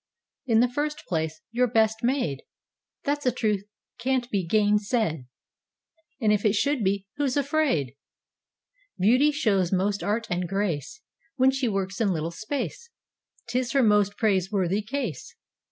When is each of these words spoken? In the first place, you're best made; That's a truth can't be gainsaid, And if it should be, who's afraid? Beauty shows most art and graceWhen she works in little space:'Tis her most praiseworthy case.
In 0.47 0.61
the 0.61 0.67
first 0.67 1.03
place, 1.07 1.41
you're 1.51 1.67
best 1.67 1.97
made; 2.01 2.41
That's 3.03 3.27
a 3.27 3.31
truth 3.31 3.61
can't 3.99 4.27
be 4.31 4.43
gainsaid, 4.43 5.27
And 6.19 6.33
if 6.33 6.43
it 6.43 6.55
should 6.55 6.83
be, 6.83 7.05
who's 7.17 7.37
afraid? 7.37 7.95
Beauty 8.97 9.31
shows 9.31 9.71
most 9.71 10.01
art 10.01 10.25
and 10.31 10.49
graceWhen 10.49 11.53
she 11.53 11.67
works 11.67 12.01
in 12.01 12.11
little 12.11 12.31
space:'Tis 12.31 13.73
her 13.73 13.83
most 13.83 14.17
praiseworthy 14.17 14.81
case. 14.81 15.35